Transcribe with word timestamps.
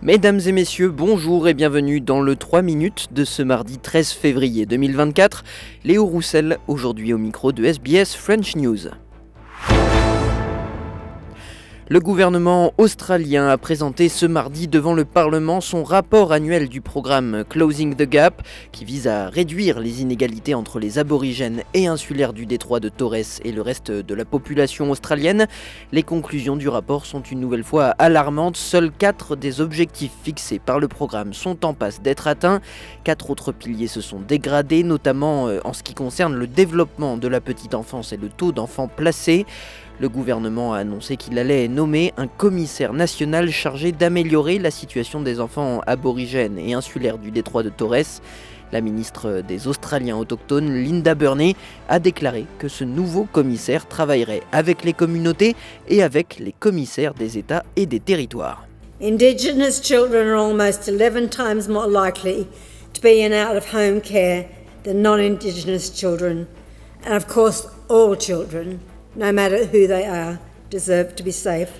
Mesdames 0.00 0.38
et 0.46 0.52
messieurs, 0.52 0.90
bonjour 0.90 1.48
et 1.48 1.54
bienvenue 1.54 2.00
dans 2.00 2.20
le 2.20 2.36
3 2.36 2.62
minutes 2.62 3.08
de 3.10 3.24
ce 3.24 3.42
mardi 3.42 3.78
13 3.78 4.12
février 4.12 4.64
2024. 4.64 5.42
Léo 5.82 6.06
Roussel, 6.06 6.58
aujourd'hui 6.68 7.12
au 7.12 7.18
micro 7.18 7.50
de 7.50 7.64
SBS 7.64 8.14
French 8.14 8.54
News. 8.54 8.86
Le 11.90 12.00
gouvernement 12.00 12.74
australien 12.76 13.48
a 13.48 13.56
présenté 13.56 14.10
ce 14.10 14.26
mardi 14.26 14.68
devant 14.68 14.92
le 14.92 15.06
Parlement 15.06 15.62
son 15.62 15.84
rapport 15.84 16.32
annuel 16.32 16.68
du 16.68 16.82
programme 16.82 17.44
Closing 17.48 17.94
the 17.94 18.02
Gap, 18.02 18.42
qui 18.72 18.84
vise 18.84 19.08
à 19.08 19.30
réduire 19.30 19.80
les 19.80 20.02
inégalités 20.02 20.54
entre 20.54 20.80
les 20.80 20.98
aborigènes 20.98 21.62
et 21.72 21.86
insulaires 21.86 22.34
du 22.34 22.44
détroit 22.44 22.78
de 22.78 22.90
Torres 22.90 23.40
et 23.42 23.52
le 23.52 23.62
reste 23.62 23.90
de 23.90 24.14
la 24.14 24.26
population 24.26 24.90
australienne. 24.90 25.46
Les 25.90 26.02
conclusions 26.02 26.56
du 26.56 26.68
rapport 26.68 27.06
sont 27.06 27.22
une 27.22 27.40
nouvelle 27.40 27.64
fois 27.64 27.94
alarmantes. 27.98 28.58
Seuls 28.58 28.92
quatre 28.92 29.34
des 29.34 29.62
objectifs 29.62 30.12
fixés 30.22 30.58
par 30.58 30.80
le 30.80 30.88
programme 30.88 31.32
sont 31.32 31.64
en 31.64 31.72
passe 31.72 32.02
d'être 32.02 32.26
atteints. 32.26 32.60
Quatre 33.02 33.30
autres 33.30 33.52
piliers 33.52 33.86
se 33.86 34.02
sont 34.02 34.20
dégradés, 34.20 34.82
notamment 34.82 35.48
euh, 35.48 35.60
en 35.64 35.72
ce 35.72 35.82
qui 35.82 35.94
concerne 35.94 36.34
le 36.34 36.48
développement 36.48 37.16
de 37.16 37.28
la 37.28 37.40
petite 37.40 37.74
enfance 37.74 38.12
et 38.12 38.18
le 38.18 38.28
taux 38.28 38.52
d'enfants 38.52 38.88
placés. 38.88 39.46
Le 40.00 40.08
gouvernement 40.08 40.74
a 40.74 40.78
annoncé 40.78 41.16
qu'il 41.16 41.38
allait 41.40 41.66
nommer 41.66 42.12
un 42.16 42.28
commissaire 42.28 42.92
national 42.92 43.50
chargé 43.50 43.90
d'améliorer 43.90 44.60
la 44.60 44.70
situation 44.70 45.20
des 45.20 45.40
enfants 45.40 45.80
aborigènes 45.88 46.56
et 46.56 46.72
insulaires 46.72 47.18
du 47.18 47.32
détroit 47.32 47.64
de 47.64 47.68
Torres. 47.68 48.20
La 48.70 48.80
ministre 48.80 49.42
des 49.46 49.66
Australiens 49.66 50.16
autochtones, 50.16 50.72
Linda 50.72 51.16
Burney, 51.16 51.56
a 51.88 51.98
déclaré 51.98 52.46
que 52.60 52.68
ce 52.68 52.84
nouveau 52.84 53.24
commissaire 53.24 53.88
travaillerait 53.88 54.42
avec 54.52 54.84
les 54.84 54.92
communautés 54.92 55.56
et 55.88 56.04
avec 56.04 56.38
les 56.38 56.52
commissaires 56.52 57.14
des 57.14 57.36
États 57.36 57.64
et 57.74 57.86
des 57.86 57.98
territoires. 57.98 58.68
Indigenous 59.02 59.80
children 59.82 60.28
are 60.28 60.38
almost 60.38 60.88
11 60.88 61.28
times 61.28 61.68
more 61.68 61.88
likely 61.88 62.46
to 62.94 63.00
be 63.00 63.20
in 63.20 63.32
out 63.32 63.56
of 63.56 63.74
home 63.74 64.00
care 64.00 64.46
than 64.84 65.02
non 65.02 65.18
no 69.16 69.32
matter 69.32 69.64
who 69.64 69.86
they 69.86 70.04
are, 70.04 70.38
deserve 70.70 71.14
to 71.16 71.24
be 71.24 71.32
safe. 71.32 71.70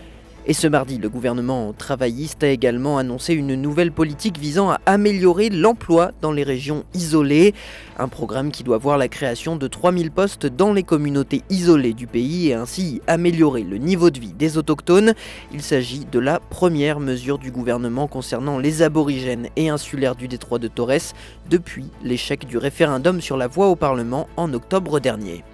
Et 0.50 0.54
ce 0.54 0.66
mardi, 0.66 0.96
le 0.96 1.10
gouvernement 1.10 1.74
travailliste 1.74 2.42
a 2.42 2.48
également 2.48 2.96
annoncé 2.96 3.34
une 3.34 3.54
nouvelle 3.54 3.92
politique 3.92 4.38
visant 4.38 4.70
à 4.70 4.80
améliorer 4.86 5.50
l'emploi 5.50 6.12
dans 6.22 6.32
les 6.32 6.42
régions 6.42 6.84
isolées. 6.94 7.52
Un 7.98 8.08
programme 8.08 8.50
qui 8.50 8.64
doit 8.64 8.78
voir 8.78 8.96
la 8.96 9.08
création 9.08 9.56
de 9.56 9.66
3000 9.66 10.10
postes 10.10 10.46
dans 10.46 10.72
les 10.72 10.84
communautés 10.84 11.42
isolées 11.50 11.92
du 11.92 12.06
pays 12.06 12.48
et 12.48 12.54
ainsi 12.54 13.02
améliorer 13.06 13.62
le 13.62 13.76
niveau 13.76 14.08
de 14.08 14.20
vie 14.20 14.32
des 14.32 14.56
autochtones. 14.56 15.12
Il 15.52 15.60
s'agit 15.60 16.06
de 16.10 16.18
la 16.18 16.40
première 16.40 16.98
mesure 16.98 17.38
du 17.38 17.50
gouvernement 17.50 18.06
concernant 18.06 18.58
les 18.58 18.80
aborigènes 18.80 19.48
et 19.56 19.68
insulaires 19.68 20.16
du 20.16 20.28
détroit 20.28 20.58
de 20.58 20.68
Torres 20.68 21.12
depuis 21.50 21.90
l'échec 22.02 22.46
du 22.46 22.56
référendum 22.56 23.20
sur 23.20 23.36
la 23.36 23.48
voie 23.48 23.68
au 23.68 23.76
Parlement 23.76 24.28
en 24.38 24.54
octobre 24.54 24.98
dernier. 24.98 25.44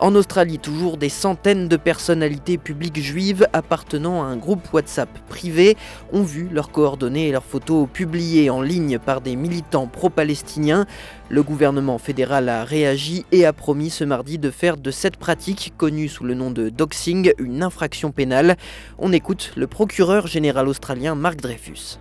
En 0.00 0.14
Australie, 0.14 0.60
toujours 0.60 0.96
des 0.96 1.08
centaines 1.08 1.66
de 1.66 1.76
personnalités 1.76 2.56
publiques 2.56 3.02
juives 3.02 3.48
appartenant 3.52 4.22
à 4.22 4.26
un 4.26 4.36
groupe 4.36 4.72
WhatsApp 4.72 5.08
privé 5.28 5.76
ont 6.12 6.22
vu 6.22 6.48
leurs 6.52 6.70
coordonnées 6.70 7.26
et 7.26 7.32
leurs 7.32 7.42
photos 7.42 7.88
publiées 7.92 8.48
en 8.48 8.62
ligne 8.62 9.00
par 9.00 9.20
des 9.20 9.34
militants 9.34 9.88
pro-palestiniens. 9.88 10.86
Le 11.28 11.42
gouvernement 11.42 11.98
fédéral 11.98 12.48
a 12.48 12.62
réagi 12.62 13.26
et 13.32 13.44
a 13.44 13.52
promis 13.52 13.90
ce 13.90 14.04
mardi 14.04 14.38
de 14.38 14.52
faire 14.52 14.76
de 14.76 14.92
cette 14.92 15.16
pratique, 15.16 15.72
connue 15.76 16.08
sous 16.08 16.22
le 16.22 16.34
nom 16.34 16.52
de 16.52 16.68
doxing, 16.68 17.32
une 17.38 17.64
infraction 17.64 18.12
pénale. 18.12 18.56
On 19.00 19.12
écoute 19.12 19.50
le 19.56 19.66
procureur 19.66 20.28
général 20.28 20.68
australien 20.68 21.16
Mark 21.16 21.40
Dreyfus. 21.40 21.98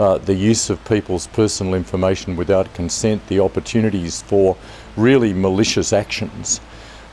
Uh, 0.00 0.16
consent, 2.76 3.18
really 4.98 5.32
malicious 5.32 5.92
actions 5.92 6.60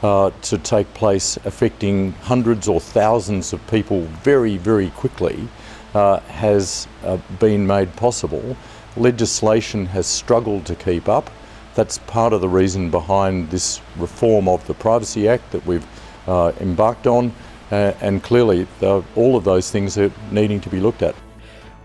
uh, 0.04 0.32
to 0.42 0.58
take 0.58 0.92
place 0.94 1.38
affecting 1.46 2.12
hundreds 2.14 2.68
or 2.68 2.80
thousands 2.80 3.54
of 3.54 3.66
people 3.68 4.02
very, 4.24 4.58
very 4.58 4.90
quickly 4.92 5.48
uh, 5.94 6.20
has 6.22 6.88
uh, 7.04 7.18
been 7.40 7.66
made 7.66 7.96
possible. 7.96 8.58
Legislation 8.98 9.86
has 9.86 10.08
struggled 10.08 10.66
to 10.66 10.76
keep 10.76 11.08
up. 11.08 11.30
That's 11.76 11.98
part 12.00 12.34
of 12.34 12.42
the 12.42 12.50
reason 12.50 12.90
behind 12.90 13.50
this 13.50 13.82
reform 13.98 14.48
of 14.48 14.66
the 14.68 14.74
Privacy 14.74 15.28
Act 15.28 15.52
that 15.52 15.66
we've 15.66 15.86
uh, 16.28 16.52
embarked 16.60 17.08
on. 17.08 17.34
Uh, 17.72 17.94
and 18.02 18.22
clearly, 18.22 18.68
all 19.16 19.36
of 19.36 19.44
those 19.44 19.72
things 19.72 19.98
are 19.98 20.12
needing 20.32 20.62
to 20.62 20.70
be 20.70 20.80
looked 20.80 21.02
at. 21.02 21.16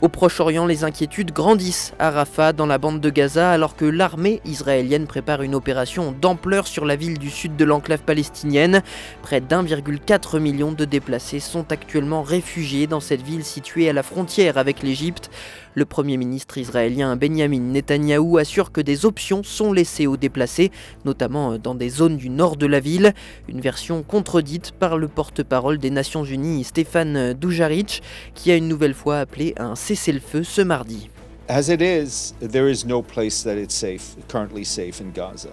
Au 0.03 0.09
Proche-Orient, 0.09 0.65
les 0.65 0.83
inquiétudes 0.83 1.31
grandissent 1.31 1.93
à 1.99 2.11
Rafah, 2.11 2.55
dans 2.55 2.65
la 2.65 2.79
bande 2.79 3.01
de 3.01 3.11
Gaza, 3.11 3.51
alors 3.51 3.77
que 3.77 3.85
l'armée 3.85 4.41
israélienne 4.47 5.07
prépare 5.07 5.43
une 5.43 5.55
opération 5.55 6.13
d'ampleur 6.19 6.67
sur 6.67 6.87
la 6.87 6.97
ville 6.97 7.19
du 7.19 7.29
sud 7.29 7.55
de 7.55 7.67
l'enclave 7.67 8.01
palestinienne. 8.01 8.81
Près 9.21 9.43
d'1,4 9.43 10.39
million 10.39 10.73
de 10.73 10.87
déplacés 10.87 11.39
sont 11.39 11.71
actuellement 11.71 12.23
réfugiés 12.23 12.87
dans 12.87 13.01
cette 13.01 13.21
ville 13.21 13.45
située 13.45 13.91
à 13.91 13.93
la 13.93 14.03
frontière 14.03 14.57
avec 14.57 14.83
l'Égypte. 14.83 15.31
Le 15.77 15.85
Premier 15.85 16.17
ministre 16.17 16.59
israélien 16.59 17.15
Benjamin 17.15 17.61
Netanyahou 17.61 18.39
assure 18.39 18.73
que 18.73 18.81
des 18.81 19.07
options 19.07 19.45
sont 19.45 19.73
laissées 19.73 20.09
aux 20.09 20.17
déplacés, 20.17 20.73
notamment 21.05 21.59
dans 21.59 21.77
des 21.77 21.91
zones 21.91 22.17
du 22.17 22.29
nord 22.29 22.57
de 22.57 22.67
la 22.67 22.81
ville, 22.81 23.15
une 23.49 23.61
version 23.61 24.03
contredite 24.03 24.73
par 24.73 24.99
le 24.99 25.07
porte-parole 25.07 25.79
des 25.79 25.91
Nations 25.91 26.25
Unies 26.25 26.65
Stéphane 26.65 27.35
Dujarric, 27.35 28.03
qui 28.35 28.51
a 28.51 28.57
une 28.57 28.67
nouvelle 28.67 28.95
fois 28.95 29.21
appelé 29.21 29.55
à 29.59 29.67
un 29.67 29.77
cessez-le-feu 29.77 30.43
ce 30.43 30.61
mardi. 30.61 31.09
As 31.49 31.69
it 31.69 31.81
is, 31.81 32.35
there 32.41 32.69
is 32.69 32.85
no 32.85 33.01
place 33.01 33.45
that 33.45 33.55
it's 33.57 33.75
safe, 33.75 34.17
currently 34.27 34.65
safe 34.65 35.01
in 35.01 35.13
Gaza. 35.15 35.51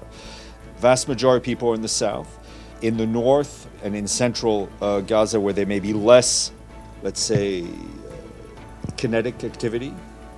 Vast 0.81 1.07
majority 1.07 1.37
of 1.37 1.43
people 1.43 1.69
are 1.69 1.75
in 1.75 1.81
the 1.83 1.87
south. 1.87 2.27
In 2.81 2.97
the 2.97 3.05
north 3.05 3.67
and 3.83 3.95
in 3.95 4.07
central 4.07 4.67
uh, 4.81 5.01
Gaza, 5.01 5.39
where 5.39 5.53
there 5.53 5.67
may 5.67 5.79
be 5.79 5.93
less, 5.93 6.51
let's 7.03 7.21
say, 7.21 7.65
kinetic 8.97 9.43
activity, 9.43 9.93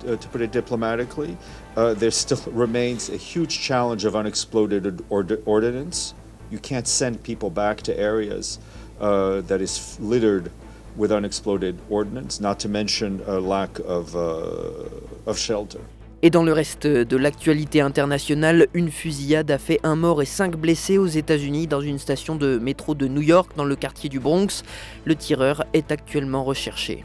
uh, 0.06 0.16
to 0.16 0.28
put 0.28 0.40
it 0.40 0.52
diplomatically. 0.52 1.36
Uh, 1.76 1.94
there 1.94 2.10
still 2.10 2.40
remains 2.52 3.08
a 3.08 3.16
huge 3.16 3.60
challenge 3.60 4.04
of 4.04 4.14
unexploded 4.14 5.02
ord- 5.10 5.42
ordnance. 5.46 6.14
You 6.50 6.58
can't 6.58 6.86
send 6.86 7.22
people 7.22 7.50
back 7.50 7.82
to 7.82 7.98
areas 7.98 8.58
uh, 9.00 9.40
that 9.42 9.60
is 9.60 9.98
littered 10.00 10.50
with 10.96 11.12
unexploded 11.12 11.76
ordnance, 11.88 12.40
not 12.40 12.58
to 12.60 12.68
mention 12.68 13.22
a 13.26 13.38
lack 13.38 13.78
of, 13.80 14.14
uh, 14.14 15.30
of 15.30 15.38
shelter. 15.38 15.80
Et 16.22 16.28
dans 16.28 16.42
le 16.42 16.52
reste 16.52 16.86
de 16.86 17.16
l'actualité 17.16 17.80
internationale, 17.80 18.66
une 18.74 18.90
fusillade 18.90 19.50
a 19.50 19.56
fait 19.56 19.80
un 19.82 19.96
mort 19.96 20.20
et 20.20 20.26
cinq 20.26 20.54
blessés 20.54 20.98
aux 20.98 21.06
États-Unis 21.06 21.66
dans 21.66 21.80
une 21.80 21.98
station 21.98 22.36
de 22.36 22.58
métro 22.58 22.94
de 22.94 23.06
New 23.06 23.22
York 23.22 23.52
dans 23.56 23.64
le 23.64 23.74
quartier 23.74 24.10
du 24.10 24.20
Bronx. 24.20 24.62
Le 25.06 25.14
tireur 25.14 25.64
est 25.72 25.90
actuellement 25.90 26.44
recherché. 26.44 27.04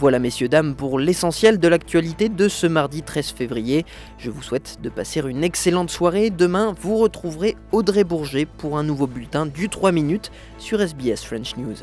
Voilà 0.00 0.18
messieurs, 0.18 0.48
dames, 0.48 0.76
pour 0.76 0.98
l'essentiel 0.98 1.60
de 1.60 1.68
l'actualité 1.68 2.30
de 2.30 2.48
ce 2.48 2.66
mardi 2.66 3.02
13 3.02 3.32
février. 3.32 3.84
Je 4.16 4.30
vous 4.30 4.40
souhaite 4.40 4.78
de 4.80 4.88
passer 4.88 5.20
une 5.20 5.44
excellente 5.44 5.90
soirée. 5.90 6.30
Demain, 6.30 6.74
vous 6.80 6.96
retrouverez 6.96 7.54
Audrey 7.70 8.02
Bourget 8.02 8.46
pour 8.46 8.78
un 8.78 8.82
nouveau 8.82 9.06
bulletin 9.06 9.44
du 9.44 9.68
3 9.68 9.92
minutes 9.92 10.32
sur 10.56 10.80
SBS 10.80 11.22
French 11.22 11.54
News. 11.58 11.76